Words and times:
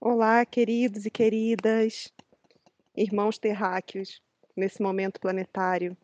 Olá, 0.00 0.46
queridos 0.46 1.06
e 1.06 1.10
queridas, 1.10 2.14
irmãos 2.96 3.36
terráqueos, 3.36 4.22
nesse 4.56 4.80
momento 4.80 5.18
planetário 5.20 5.96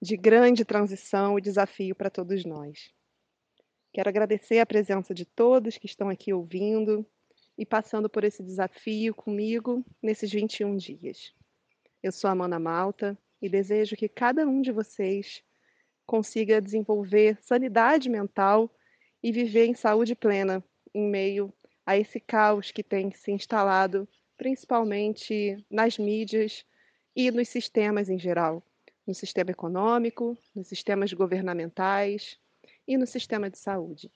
de 0.00 0.16
grande 0.16 0.64
transição 0.64 1.38
e 1.38 1.42
desafio 1.42 1.94
para 1.94 2.08
todos 2.08 2.42
nós. 2.46 2.90
Quero 3.92 4.08
agradecer 4.08 4.60
a 4.60 4.66
presença 4.66 5.12
de 5.12 5.26
todos 5.26 5.76
que 5.76 5.84
estão 5.84 6.08
aqui 6.08 6.32
ouvindo 6.32 7.06
e 7.58 7.66
passando 7.66 8.08
por 8.08 8.24
esse 8.24 8.42
desafio 8.42 9.14
comigo 9.14 9.84
nesses 10.02 10.32
21 10.32 10.74
dias. 10.78 11.34
Eu 12.02 12.12
sou 12.12 12.30
a 12.30 12.34
Mana 12.34 12.58
Malta 12.58 13.16
e 13.42 13.48
desejo 13.50 13.94
que 13.94 14.08
cada 14.08 14.48
um 14.48 14.62
de 14.62 14.72
vocês 14.72 15.44
consiga 16.06 16.62
desenvolver 16.62 17.36
sanidade 17.42 18.08
mental 18.08 18.74
e 19.22 19.30
viver 19.30 19.66
em 19.66 19.74
saúde 19.74 20.14
plena 20.14 20.64
em 20.94 21.06
meio 21.10 21.52
a 21.86 21.96
esse 21.96 22.18
caos 22.18 22.70
que 22.70 22.82
tem 22.82 23.10
se 23.12 23.30
instalado, 23.30 24.08
principalmente 24.36 25.64
nas 25.70 25.98
mídias 25.98 26.64
e 27.14 27.30
nos 27.30 27.48
sistemas 27.48 28.08
em 28.08 28.18
geral, 28.18 28.62
no 29.06 29.14
sistema 29.14 29.50
econômico, 29.50 30.36
nos 30.54 30.68
sistemas 30.68 31.12
governamentais 31.12 32.38
e 32.86 32.96
no 32.96 33.06
sistema 33.06 33.50
de 33.50 33.58
saúde. 33.58 34.10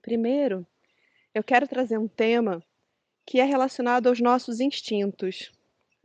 Primeiro, 0.00 0.66
eu 1.34 1.42
quero 1.42 1.66
trazer 1.66 1.98
um 1.98 2.08
tema 2.08 2.62
que 3.26 3.40
é 3.40 3.44
relacionado 3.44 4.08
aos 4.08 4.20
nossos 4.20 4.60
instintos, 4.60 5.50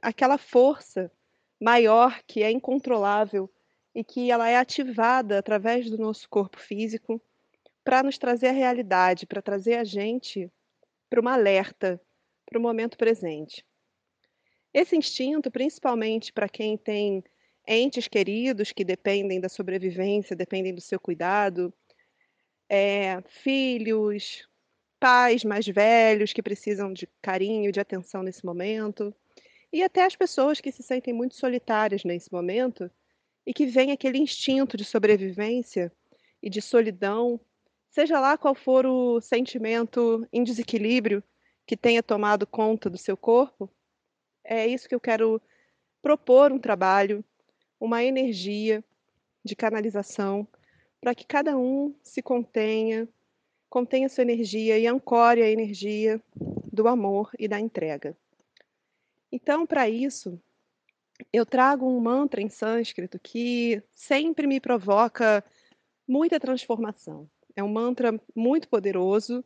aquela 0.02 0.38
força 0.38 1.12
maior 1.60 2.22
que 2.26 2.42
é 2.42 2.50
incontrolável 2.50 3.52
e 3.94 4.04
que 4.04 4.32
ela 4.32 4.50
é 4.50 4.56
ativada 4.56 5.38
através 5.38 5.90
do 5.90 5.98
nosso 5.98 6.30
corpo 6.30 6.60
físico 6.60 7.22
para 7.84 8.04
nos 8.04 8.18
trazer 8.18 8.48
a 8.48 8.52
realidade, 8.52 9.26
para 9.26 9.42
trazer 9.42 9.76
a 9.76 9.84
gente 9.84 10.52
para 11.10 11.20
uma 11.20 11.34
alerta, 11.34 12.00
para 12.46 12.60
o 12.60 12.62
momento 12.62 12.98
presente. 12.98 13.66
Esse 14.74 14.96
instinto, 14.96 15.50
principalmente 15.50 16.32
para 16.32 16.48
quem 16.48 16.78
tem 16.78 17.24
entes 17.68 18.08
queridos 18.08 18.72
que 18.72 18.84
dependem 18.84 19.40
da 19.40 19.50
sobrevivência, 19.50 20.36
dependem 20.36 20.74
do 20.74 20.82
seu 20.82 21.00
cuidado, 21.00 21.74
é, 22.68 23.22
filhos, 23.28 24.48
pais 25.00 25.44
mais 25.44 25.66
velhos 25.66 26.34
que 26.34 26.44
precisam 26.44 26.94
de 26.94 27.08
carinho, 27.22 27.72
de 27.72 27.80
atenção 27.80 28.22
nesse 28.22 28.46
momento, 28.46 29.14
e 29.72 29.84
até 29.84 30.04
as 30.04 30.16
pessoas 30.16 30.60
que 30.60 30.72
se 30.72 30.84
sentem 30.84 31.14
muito 31.14 31.36
solitárias 31.36 32.04
nesse 32.04 32.32
momento 32.32 32.92
e 33.46 33.54
que 33.54 33.66
vem 33.66 33.92
aquele 33.92 34.18
instinto 34.18 34.76
de 34.76 34.84
sobrevivência 34.84 35.92
e 36.42 36.50
de 36.50 36.62
solidão 36.62 37.40
Seja 37.90 38.20
lá 38.20 38.38
qual 38.38 38.54
for 38.54 38.86
o 38.86 39.20
sentimento 39.20 40.28
em 40.32 40.44
desequilíbrio 40.44 41.24
que 41.66 41.76
tenha 41.76 42.04
tomado 42.04 42.46
conta 42.46 42.90
do 42.90 42.98
seu 42.98 43.18
corpo, 43.18 43.70
é 44.44 44.68
isso 44.68 44.88
que 44.88 44.96
eu 44.96 45.00
quero 45.00 45.42
propor 46.02 46.52
um 46.52 46.60
trabalho, 46.60 47.24
uma 47.80 48.04
energia 48.04 48.84
de 49.44 49.56
canalização 49.56 50.48
para 51.02 51.16
que 51.16 51.26
cada 51.26 51.58
um 51.58 51.96
se 52.04 52.22
contenha, 52.22 53.08
contenha 53.70 54.10
sua 54.10 54.24
energia 54.24 54.78
e 54.78 54.86
ancore 54.86 55.42
a 55.42 55.50
energia 55.50 56.22
do 56.72 56.88
amor 56.88 57.32
e 57.40 57.48
da 57.48 57.60
entrega. 57.60 58.16
Então, 59.32 59.66
para 59.66 59.90
isso, 59.90 60.40
eu 61.32 61.46
trago 61.46 61.88
um 61.88 62.00
mantra 62.00 62.42
em 62.42 62.50
sânscrito 62.50 63.20
que 63.20 63.82
sempre 63.94 64.46
me 64.48 64.60
provoca 64.60 65.44
muita 66.08 66.40
transformação. 66.40 67.30
É 67.60 67.64
um 67.64 67.68
mantra 67.68 68.18
muito 68.34 68.70
poderoso. 68.70 69.44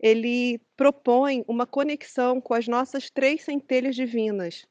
Ele 0.00 0.60
propõe 0.76 1.44
uma 1.46 1.66
conexão 1.66 2.40
com 2.40 2.52
as 2.52 2.66
nossas 2.66 3.10
três 3.10 3.42
centelhas 3.42 3.94
divinas. 3.94 4.66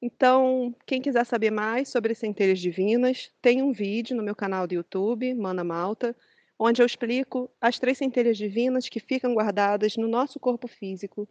Então, 0.00 0.72
quem 0.86 1.02
quiser 1.02 1.26
saber 1.26 1.50
mais 1.50 1.88
sobre 1.88 2.12
as 2.12 2.18
centelhas 2.18 2.60
divinas, 2.60 3.32
tem 3.42 3.62
um 3.62 3.72
vídeo 3.72 4.16
no 4.16 4.22
meu 4.22 4.36
canal 4.36 4.64
do 4.64 4.74
YouTube, 4.74 5.34
Mana 5.34 5.64
Malta, 5.64 6.14
onde 6.56 6.80
eu 6.80 6.86
explico 6.86 7.50
as 7.60 7.80
três 7.80 7.98
centelhas 7.98 8.36
divinas 8.36 8.88
que 8.88 9.00
ficam 9.00 9.34
guardadas 9.34 9.96
no 9.96 10.06
nosso 10.06 10.38
corpo 10.38 10.68
físico 10.68 11.28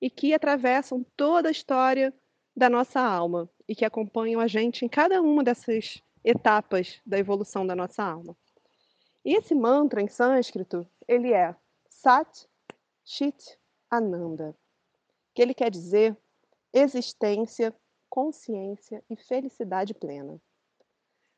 e 0.00 0.08
que 0.08 0.32
atravessam 0.32 1.04
toda 1.14 1.48
a 1.48 1.52
história 1.52 2.10
da 2.56 2.70
nossa 2.70 3.02
alma 3.02 3.50
e 3.68 3.74
que 3.74 3.84
acompanham 3.84 4.40
a 4.40 4.46
gente 4.46 4.82
em 4.82 4.88
cada 4.88 5.20
uma 5.20 5.44
dessas 5.44 6.02
etapas 6.24 7.00
da 7.04 7.18
evolução 7.18 7.66
da 7.66 7.76
nossa 7.76 8.02
alma. 8.02 8.34
E 9.24 9.34
esse 9.34 9.54
mantra 9.54 10.00
em 10.00 10.08
sânscrito, 10.08 10.86
ele 11.06 11.32
é 11.32 11.54
Sat 11.88 12.48
Chit 13.04 13.58
Ananda, 13.90 14.56
que 15.34 15.42
ele 15.42 15.52
quer 15.52 15.70
dizer 15.70 16.16
existência, 16.72 17.74
consciência 18.08 19.04
e 19.10 19.16
felicidade 19.16 19.92
plena. 19.92 20.40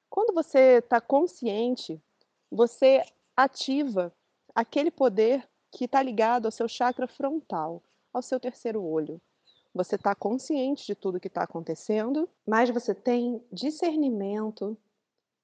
Quando 0.08 0.34
você 0.34 0.78
está 0.78 1.00
consciente, 1.00 2.00
você 2.50 3.02
ativa 3.36 4.14
aquele 4.54 4.90
poder 4.90 5.48
que 5.70 5.86
está 5.86 6.02
ligado 6.02 6.46
ao 6.46 6.52
seu 6.52 6.68
chakra 6.68 7.08
frontal, 7.08 7.82
ao 8.12 8.20
seu 8.20 8.38
terceiro 8.38 8.82
olho. 8.82 9.20
Você 9.74 9.96
está 9.96 10.14
consciente 10.14 10.84
de 10.84 10.94
tudo 10.94 11.18
que 11.18 11.28
está 11.28 11.44
acontecendo, 11.44 12.28
mas 12.46 12.68
você 12.68 12.94
tem 12.94 13.42
discernimento 13.50 14.76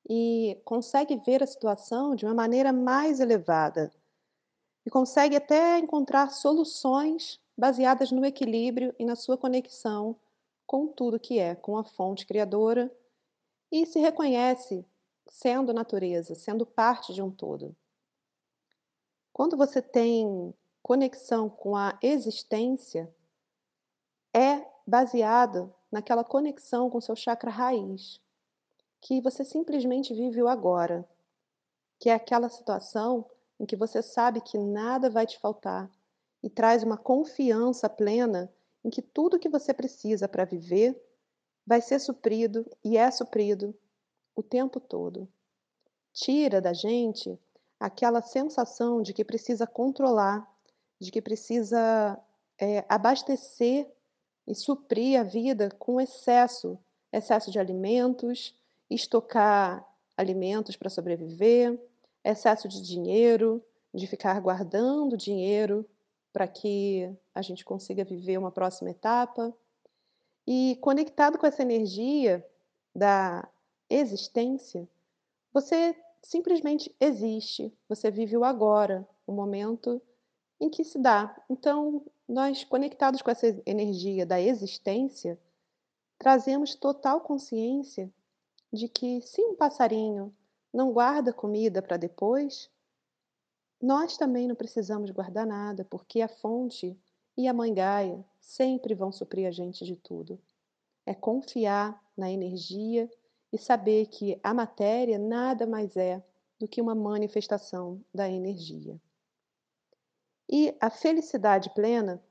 e 0.09 0.61
consegue 0.65 1.17
ver 1.17 1.43
a 1.43 1.47
situação 1.47 2.15
de 2.15 2.25
uma 2.25 2.35
maneira 2.35 2.73
mais 2.73 3.21
elevada 3.21 3.93
e 4.87 4.91
consegue 4.91 5.37
até 5.37 5.79
encontrar 5.79 6.31
soluções 6.31 7.39
baseadas 7.57 8.11
no 8.11 8.25
equilíbrio 8.25 8.95
e 8.99 9.05
na 9.05 9.15
sua 9.15 9.37
conexão 9.37 10.17
com 10.67 10.87
tudo 10.87 11.21
que 11.21 11.39
é, 11.39 11.55
com 11.55 11.77
a 11.77 11.85
fonte 11.85 12.27
criadora 12.27 12.91
e 13.71 13.85
se 13.85 13.99
reconhece 13.99 14.85
sendo 15.29 15.75
natureza, 15.75 16.35
sendo 16.35 16.65
parte 16.65 17.13
de 17.13 17.21
um 17.21 17.31
todo. 17.31 17.77
Quando 19.33 19.57
você 19.57 19.83
tem 19.83 20.55
conexão 20.83 21.51
com 21.51 21.77
a 21.77 21.99
existência, 22.03 23.15
é 24.35 24.67
baseado 24.87 25.75
naquela 25.93 26.25
conexão 26.25 26.89
com 26.89 27.01
seu 27.01 27.15
chakra 27.15 27.51
raiz, 27.51 28.21
que 29.00 29.20
você 29.20 29.44
simplesmente 29.44 30.14
vive 30.14 30.42
o 30.42 30.48
agora, 30.48 31.09
que 31.98 32.10
é 32.10 32.14
aquela 32.14 32.48
situação 32.48 33.25
em 33.59 33.66
que 33.66 33.76
você 33.76 34.03
sabe 34.03 34.41
que 34.41 34.59
nada 34.59 35.10
vai 35.10 35.26
te 35.26 35.38
faltar 35.38 35.91
e 36.42 36.48
traz 36.48 36.82
uma 36.82 36.97
confiança 36.97 37.88
plena 37.88 38.53
em 38.84 38.91
que 38.91 39.03
tudo 39.03 39.38
que 39.38 39.48
você 39.48 39.75
precisa 39.75 40.28
para 40.28 40.44
viver 40.44 41.00
vai 41.66 41.81
ser 41.81 41.98
suprido 41.98 42.64
e 42.84 42.97
é 42.97 43.10
suprido 43.10 43.76
o 44.34 44.42
tempo 44.42 44.81
todo. 44.81 45.28
Tira 46.12 46.60
da 46.60 46.72
gente 46.72 47.38
aquela 47.78 48.22
sensação 48.22 49.03
de 49.03 49.12
que 49.12 49.25
precisa 49.25 49.66
controlar, 49.66 50.48
de 51.00 51.10
que 51.10 51.20
precisa 51.20 52.19
é, 52.59 52.84
abastecer 52.88 53.91
e 54.47 54.54
suprir 54.54 55.20
a 55.20 55.22
vida 55.22 55.70
com 55.78 56.00
excesso 56.00 56.78
excesso 57.12 57.50
de 57.50 57.59
alimentos, 57.59 58.54
estocar 58.91 59.87
alimentos 60.16 60.76
para 60.76 60.91
sobreviver, 60.91 61.78
excesso 62.25 62.69
de 62.69 62.82
dinheiro, 62.82 63.62
de 63.94 64.06
ficar 64.06 64.41
guardando 64.41 65.16
dinheiro 65.16 65.88
para 66.32 66.47
que 66.47 67.10
a 67.34 67.43
gente 67.43 67.65
consiga 67.65 68.04
viver 68.04 68.38
uma 68.38 68.50
próxima 68.50 68.91
etapa. 68.91 69.54
E 70.47 70.77
conectado 70.81 71.38
com 71.38 71.47
essa 71.47 71.62
energia 71.62 72.44
da 72.94 73.48
existência, 73.88 74.88
você 75.53 75.97
simplesmente 76.22 76.94
existe, 77.00 77.72
você 77.88 78.10
vive 78.10 78.37
o 78.37 78.44
agora, 78.44 79.06
o 79.27 79.32
momento 79.32 80.00
em 80.60 80.69
que 80.69 80.84
se 80.84 80.98
dá. 80.98 81.34
Então, 81.48 82.04
nós 82.28 82.65
conectados 82.65 83.22
com 83.22 83.30
essa 83.30 83.47
energia 83.65 84.27
da 84.27 84.41
existência, 84.41 85.39
trazemos 86.18 86.74
total 86.74 87.21
consciência 87.21 88.13
de 88.72 88.88
que 88.88 89.20
se 89.22 89.42
um 89.42 89.54
passarinho 89.54 90.34
não 90.72 90.92
guarda 90.92 91.32
comida 91.32 91.80
para 91.80 91.97
depois, 91.97 92.70
nós 93.80 94.16
também 94.16 94.47
não 94.47 94.54
precisamos 94.54 95.10
guardar 95.10 95.47
nada, 95.47 95.84
porque 95.84 96.20
a 96.20 96.28
fonte 96.28 96.98
e 97.36 97.47
a 97.47 97.54
mãe 97.54 97.72
Gaia 97.72 98.24
sempre 98.41 98.94
vão 98.94 99.12
suprir 99.12 99.47
a 99.47 99.50
gente 99.50 99.84
de 99.84 99.97
tudo. 99.97 100.38
É 101.06 101.15
confiar 101.15 102.03
na 102.16 102.30
energia 102.30 103.10
e 103.53 103.56
saber 103.56 104.06
que 104.06 104.38
a 104.42 104.53
matéria 104.53 105.18
nada 105.18 105.66
mais 105.66 105.97
é 105.97 106.22
do 106.59 106.68
que 106.68 106.82
uma 106.82 106.94
manifestação 106.94 108.04
da 108.12 108.28
energia. 108.28 109.00
E 110.50 110.76
a 110.80 110.91
felicidade 110.91 111.70
plena, 111.70 112.22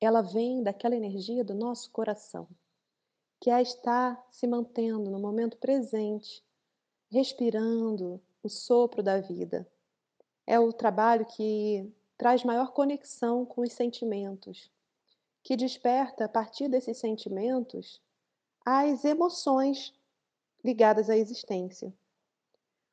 ela 0.00 0.20
vem 0.20 0.62
daquela 0.62 0.94
energia 0.94 1.42
do 1.42 1.54
nosso 1.54 1.90
coração 1.90 2.46
que 3.40 3.50
é 3.50 3.62
estar 3.62 4.22
se 4.30 4.46
mantendo 4.46 5.10
no 5.10 5.18
momento 5.18 5.56
presente, 5.56 6.42
respirando 7.10 8.20
o 8.42 8.48
sopro 8.48 9.02
da 9.02 9.20
vida. 9.20 9.66
É 10.46 10.58
o 10.58 10.72
trabalho 10.72 11.24
que 11.26 11.92
traz 12.16 12.42
maior 12.42 12.72
conexão 12.72 13.46
com 13.46 13.62
os 13.62 13.72
sentimentos, 13.72 14.70
que 15.42 15.56
desperta 15.56 16.24
a 16.24 16.28
partir 16.28 16.68
desses 16.68 16.98
sentimentos 16.98 18.00
as 18.64 19.04
emoções 19.04 19.94
ligadas 20.62 21.08
à 21.08 21.16
existência. 21.16 21.92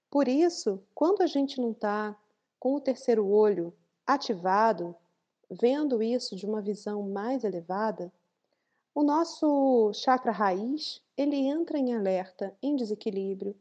Por 0.10 0.28
isso, 0.28 0.82
quando 0.94 1.22
a 1.22 1.28
gente 1.28 1.60
não 1.60 1.72
está 1.72 2.16
com 2.60 2.76
o 2.76 2.80
terceiro 2.80 3.28
olho 3.28 3.74
ativado, 4.08 4.96
vendo 5.50 6.02
isso 6.02 6.36
de 6.36 6.46
uma 6.46 6.62
visão 6.62 7.04
mais 7.10 7.44
elevada, 7.44 8.12
o 8.96 9.04
nosso 9.04 9.92
chakra 9.94 10.32
raiz, 10.32 11.02
ele 11.18 11.36
entra 11.36 11.78
em 11.78 11.94
alerta, 11.94 12.56
em 12.64 12.78
desequilíbrio, 12.78 13.54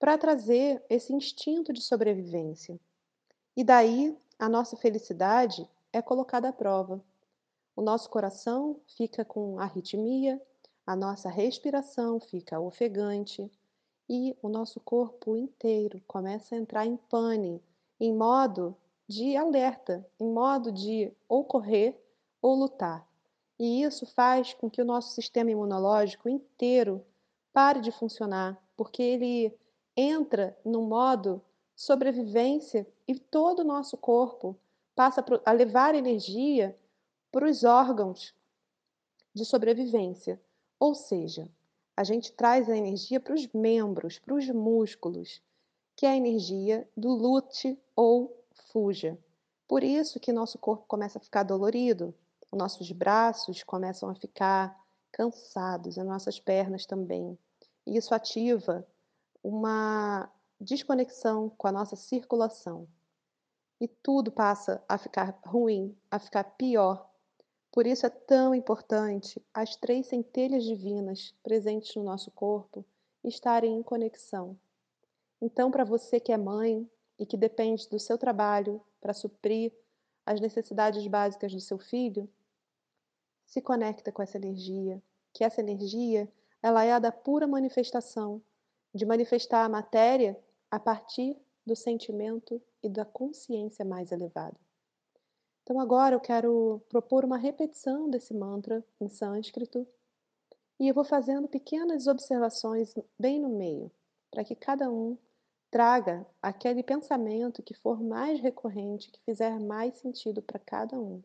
para 0.00 0.18
trazer 0.18 0.84
esse 0.90 1.12
instinto 1.12 1.72
de 1.72 1.80
sobrevivência. 1.80 2.76
E 3.56 3.62
daí 3.62 4.18
a 4.36 4.48
nossa 4.48 4.76
felicidade 4.76 5.64
é 5.92 6.02
colocada 6.02 6.48
à 6.48 6.52
prova. 6.52 7.00
O 7.76 7.80
nosso 7.80 8.10
coração 8.10 8.80
fica 8.96 9.24
com 9.24 9.60
arritmia, 9.60 10.42
a 10.84 10.96
nossa 10.96 11.28
respiração 11.28 12.18
fica 12.18 12.58
ofegante 12.58 13.48
e 14.08 14.36
o 14.42 14.48
nosso 14.48 14.80
corpo 14.80 15.36
inteiro 15.36 16.02
começa 16.04 16.56
a 16.56 16.58
entrar 16.58 16.84
em 16.84 16.96
pane, 16.96 17.62
em 18.00 18.12
modo 18.12 18.76
de 19.06 19.36
alerta, 19.36 20.04
em 20.18 20.28
modo 20.28 20.72
de 20.72 21.12
ou 21.28 21.44
correr 21.44 21.96
ou 22.42 22.56
lutar. 22.56 23.09
E 23.60 23.82
isso 23.82 24.06
faz 24.06 24.54
com 24.54 24.70
que 24.70 24.80
o 24.80 24.86
nosso 24.86 25.10
sistema 25.10 25.50
imunológico 25.50 26.30
inteiro 26.30 27.04
pare 27.52 27.82
de 27.82 27.92
funcionar, 27.92 28.58
porque 28.74 29.02
ele 29.02 29.54
entra 29.94 30.58
no 30.64 30.80
modo 30.80 31.42
sobrevivência 31.76 32.88
e 33.06 33.18
todo 33.18 33.58
o 33.58 33.64
nosso 33.64 33.98
corpo 33.98 34.56
passa 34.94 35.22
a 35.44 35.52
levar 35.52 35.94
energia 35.94 36.74
para 37.30 37.46
os 37.46 37.62
órgãos 37.62 38.34
de 39.34 39.44
sobrevivência. 39.44 40.40
Ou 40.78 40.94
seja, 40.94 41.46
a 41.94 42.02
gente 42.02 42.32
traz 42.32 42.66
a 42.70 42.74
energia 42.74 43.20
para 43.20 43.34
os 43.34 43.46
membros, 43.48 44.18
para 44.18 44.36
os 44.36 44.48
músculos, 44.48 45.42
que 45.94 46.06
é 46.06 46.08
a 46.08 46.16
energia 46.16 46.88
do 46.96 47.10
lute 47.10 47.78
ou 47.94 48.42
fuja. 48.72 49.18
Por 49.68 49.84
isso 49.84 50.18
que 50.18 50.32
nosso 50.32 50.56
corpo 50.56 50.86
começa 50.88 51.18
a 51.18 51.20
ficar 51.20 51.42
dolorido, 51.42 52.14
nossos 52.52 52.90
braços 52.92 53.62
começam 53.62 54.08
a 54.08 54.14
ficar 54.14 54.78
cansados, 55.12 55.98
as 55.98 56.06
nossas 56.06 56.40
pernas 56.40 56.86
também. 56.86 57.38
E 57.86 57.96
isso 57.96 58.14
ativa 58.14 58.86
uma 59.42 60.30
desconexão 60.60 61.50
com 61.50 61.66
a 61.66 61.72
nossa 61.72 61.96
circulação. 61.96 62.86
E 63.80 63.88
tudo 63.88 64.30
passa 64.30 64.82
a 64.88 64.98
ficar 64.98 65.38
ruim, 65.44 65.96
a 66.10 66.18
ficar 66.18 66.44
pior. 66.44 67.08
Por 67.72 67.86
isso 67.86 68.04
é 68.04 68.10
tão 68.10 68.54
importante 68.54 69.42
as 69.54 69.76
três 69.76 70.06
centelhas 70.06 70.64
divinas 70.64 71.34
presentes 71.42 71.94
no 71.94 72.02
nosso 72.02 72.30
corpo 72.30 72.84
estarem 73.24 73.76
em 73.76 73.82
conexão. 73.82 74.58
Então, 75.40 75.70
para 75.70 75.84
você 75.84 76.20
que 76.20 76.32
é 76.32 76.36
mãe 76.36 76.88
e 77.18 77.24
que 77.24 77.36
depende 77.36 77.88
do 77.88 77.98
seu 77.98 78.18
trabalho 78.18 78.82
para 79.00 79.14
suprir 79.14 79.72
as 80.26 80.40
necessidades 80.40 81.06
básicas 81.06 81.52
do 81.52 81.60
seu 81.60 81.78
filho, 81.78 82.28
se 83.50 83.60
conecta 83.60 84.12
com 84.12 84.22
essa 84.22 84.36
energia, 84.36 85.02
que 85.34 85.42
essa 85.42 85.60
energia 85.60 86.32
ela 86.62 86.84
é 86.84 86.92
a 86.92 87.00
da 87.00 87.10
pura 87.10 87.48
manifestação 87.48 88.40
de 88.94 89.04
manifestar 89.04 89.64
a 89.64 89.68
matéria 89.68 90.38
a 90.70 90.78
partir 90.78 91.36
do 91.66 91.74
sentimento 91.74 92.62
e 92.80 92.88
da 92.88 93.04
consciência 93.04 93.84
mais 93.84 94.12
elevada. 94.12 94.56
Então, 95.64 95.80
agora 95.80 96.14
eu 96.14 96.20
quero 96.20 96.80
propor 96.88 97.24
uma 97.24 97.36
repetição 97.36 98.08
desse 98.08 98.32
mantra 98.32 98.84
em 99.00 99.08
sânscrito 99.08 99.86
e 100.78 100.86
eu 100.86 100.94
vou 100.94 101.04
fazendo 101.04 101.48
pequenas 101.48 102.06
observações 102.06 102.94
bem 103.18 103.40
no 103.40 103.48
meio, 103.48 103.90
para 104.30 104.44
que 104.44 104.54
cada 104.54 104.88
um 104.88 105.18
traga 105.70 106.24
aquele 106.40 106.84
pensamento 106.84 107.64
que 107.64 107.74
for 107.74 108.00
mais 108.00 108.40
recorrente, 108.40 109.10
que 109.10 109.20
fizer 109.22 109.58
mais 109.58 109.96
sentido 109.96 110.40
para 110.40 110.58
cada 110.58 110.98
um. 110.98 111.20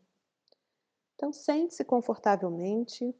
Então, 1.16 1.32
sente-se 1.32 1.84
confortavelmente, 1.84 3.14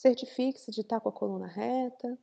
Certifique-se 0.00 0.70
de 0.70 0.80
estar 0.80 0.98
com 0.98 1.10
a 1.10 1.12
coluna 1.12 1.46
reta. 1.46 2.18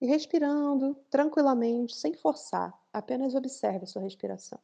E 0.00 0.06
respirando 0.06 0.94
tranquilamente, 1.10 1.96
sem 1.96 2.14
forçar, 2.14 2.72
apenas 2.92 3.34
observe 3.34 3.82
a 3.82 3.86
sua 3.86 4.02
respiração. 4.02 4.60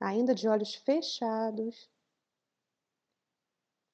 Ainda 0.00 0.34
de 0.34 0.48
olhos 0.48 0.74
fechados, 0.74 1.90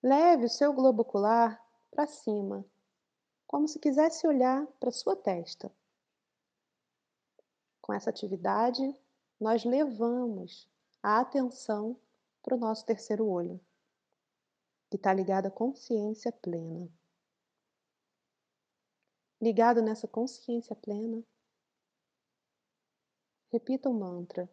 leve 0.02 0.44
o 0.44 0.48
seu 0.48 0.72
globo 0.72 1.02
ocular 1.02 1.60
para 1.90 2.06
cima, 2.06 2.64
como 3.48 3.66
se 3.66 3.78
quisesse 3.78 4.26
olhar 4.26 4.66
para 4.78 4.92
sua 4.92 5.16
testa. 5.16 5.74
Com 7.80 7.94
essa 7.94 8.10
atividade, 8.10 8.82
nós 9.40 9.64
levamos 9.64 10.70
a 11.02 11.20
atenção 11.20 11.98
para 12.42 12.54
o 12.54 12.58
nosso 12.58 12.84
terceiro 12.84 13.26
olho, 13.26 13.58
que 14.90 14.96
está 14.96 15.14
ligado 15.14 15.46
à 15.46 15.50
consciência 15.50 16.30
plena. 16.30 16.92
Ligado 19.40 19.80
nessa 19.80 20.06
consciência 20.06 20.76
plena, 20.76 21.24
repita 23.50 23.88
o 23.88 23.94
mantra 23.94 24.46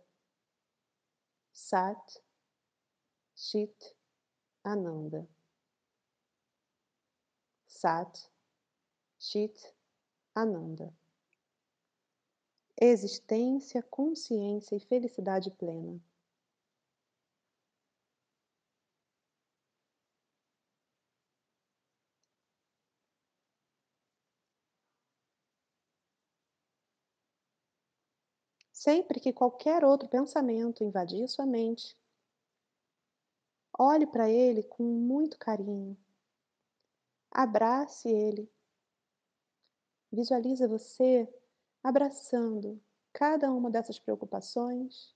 Sat 1.52 2.24
Chit 3.36 3.94
Ananda. 4.64 5.28
Sat 7.68 8.35
Chit 9.28 9.74
Ananda 10.36 10.94
existência, 12.80 13.82
consciência 13.82 14.76
e 14.76 14.80
felicidade 14.80 15.50
plena. 15.50 16.00
Sempre 28.72 29.20
que 29.20 29.34
qualquer 29.34 29.84
outro 29.84 30.08
pensamento 30.08 30.84
invadir 30.84 31.28
sua 31.28 31.48
mente, 31.48 31.98
olhe 33.80 34.06
para 34.06 34.30
ele 34.30 34.62
com 34.62 34.84
muito 34.84 35.40
carinho. 35.40 35.98
Abrace 37.32 38.08
ele. 38.08 38.55
Visualize 40.16 40.66
você 40.66 41.28
abraçando 41.84 42.82
cada 43.12 43.52
uma 43.52 43.70
dessas 43.70 44.00
preocupações, 44.00 45.14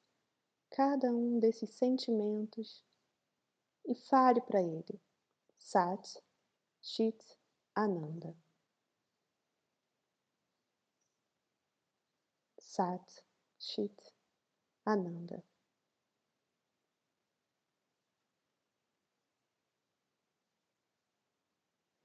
cada 0.70 1.10
um 1.16 1.40
desses 1.40 1.70
sentimentos 1.70 2.84
e 3.86 3.96
fale 3.96 4.42
para 4.42 4.62
ele: 4.62 5.02
Sat, 5.58 6.22
Chit, 6.82 7.18
Ananda. 7.74 8.36
Sat, 12.60 13.24
Chit, 13.58 13.96
Ananda. 14.86 15.42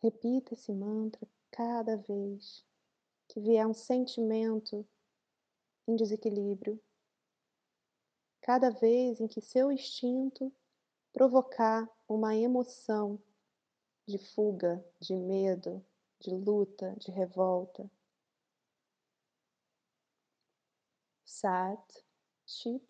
Repita 0.00 0.54
esse 0.54 0.72
mantra 0.72 1.26
cada 1.50 1.96
vez 1.96 2.64
que 3.34 3.40
vier 3.40 3.66
um 3.66 3.74
sentimento 3.74 4.86
em 5.88 5.96
desequilíbrio, 5.96 6.80
cada 8.40 8.70
vez 8.70 9.20
em 9.20 9.26
que 9.26 9.40
seu 9.40 9.72
instinto 9.72 10.54
provocar 11.12 11.90
uma 12.08 12.36
emoção 12.36 13.20
de 14.06 14.18
fuga, 14.18 14.84
de 15.00 15.16
medo, 15.16 15.84
de 16.20 16.30
luta, 16.30 16.94
de 16.96 17.10
revolta. 17.10 17.90
Sat, 21.24 22.04
Chit, 22.46 22.86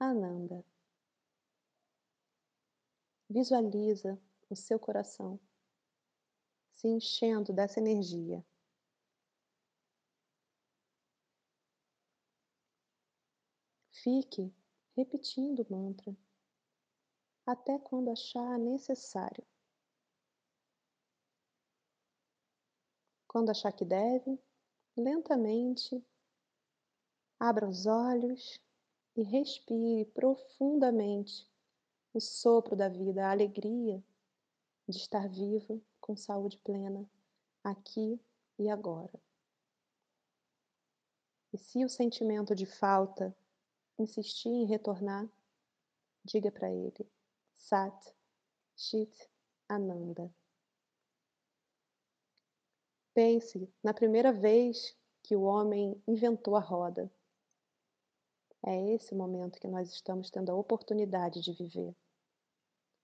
Ananda. 0.00 0.64
Visualiza 3.30 4.20
o 4.50 4.56
seu 4.56 4.78
coração 4.78 5.38
se 6.74 6.88
enchendo 6.88 7.52
dessa 7.52 7.78
energia. 7.78 8.44
Fique 14.02 14.52
repetindo 14.96 15.60
o 15.60 15.72
mantra 15.72 16.16
até 17.46 17.78
quando 17.78 18.10
achar 18.10 18.58
necessário. 18.58 19.46
Quando 23.28 23.50
achar 23.50 23.70
que 23.70 23.84
deve, 23.84 24.36
lentamente 24.96 26.04
abra 27.38 27.68
os 27.68 27.86
olhos 27.86 28.60
e 29.14 29.22
respire 29.22 30.10
profundamente 30.10 31.48
o 32.12 32.20
sopro 32.20 32.74
da 32.74 32.88
vida, 32.88 33.24
a 33.24 33.30
alegria 33.30 34.02
de 34.88 34.96
estar 34.96 35.28
vivo 35.28 35.80
com 36.00 36.16
saúde 36.16 36.58
plena 36.58 37.08
aqui 37.62 38.20
e 38.58 38.68
agora. 38.68 39.22
E 41.52 41.56
se 41.56 41.84
o 41.84 41.88
sentimento 41.88 42.52
de 42.52 42.66
falta 42.66 43.32
insistir 43.98 44.48
em 44.48 44.66
retornar, 44.66 45.28
diga 46.24 46.50
para 46.50 46.70
ele: 46.70 47.06
Sat, 47.56 48.14
Chit, 48.76 49.30
Ananda. 49.68 50.32
Pense 53.14 53.70
na 53.82 53.92
primeira 53.92 54.32
vez 54.32 54.96
que 55.22 55.36
o 55.36 55.42
homem 55.42 56.02
inventou 56.06 56.56
a 56.56 56.60
roda. 56.60 57.12
É 58.64 58.94
esse 58.94 59.14
momento 59.14 59.60
que 59.60 59.68
nós 59.68 59.90
estamos 59.90 60.30
tendo 60.30 60.50
a 60.50 60.54
oportunidade 60.54 61.40
de 61.40 61.52
viver. 61.52 61.94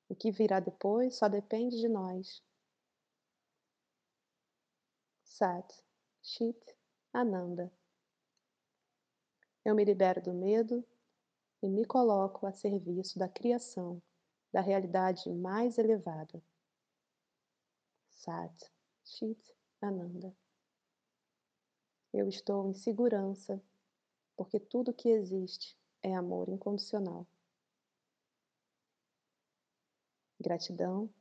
O 0.08 0.14
que 0.14 0.30
virá 0.30 0.60
depois 0.60 1.16
só 1.16 1.28
depende 1.28 1.78
de 1.78 1.88
nós. 1.88 2.42
Sat, 5.24 5.72
Chit, 6.22 6.58
Ananda. 7.12 7.70
Eu 9.64 9.74
me 9.74 9.84
libero 9.84 10.22
do 10.22 10.32
medo 10.32 10.84
e 11.62 11.68
me 11.68 11.84
coloco 11.84 12.46
a 12.46 12.52
serviço 12.52 13.18
da 13.18 13.28
criação, 13.28 14.00
da 14.52 14.60
realidade 14.60 15.30
mais 15.32 15.78
elevada. 15.78 16.42
Sat, 18.08 18.72
Chit, 19.04 19.54
Ananda. 19.80 20.34
Eu 22.12 22.28
estou 22.28 22.68
em 22.68 22.74
segurança, 22.74 23.62
porque 24.36 24.58
tudo 24.58 24.94
que 24.94 25.08
existe 25.08 25.76
é 26.02 26.14
amor 26.14 26.48
incondicional. 26.48 27.26
Gratidão, 30.40 31.12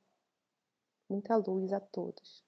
muita 1.10 1.36
luz 1.36 1.74
a 1.74 1.79
todos. 1.79 2.47